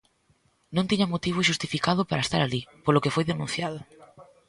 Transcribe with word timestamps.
Non 0.75 0.85
tiña 0.89 1.11
motivo 1.13 1.45
xustificado 1.49 2.01
para 2.09 2.25
estar 2.25 2.41
alí, 2.43 2.61
polo 2.85 3.01
que 3.03 3.13
foi 3.15 3.23
denunciado. 3.27 3.79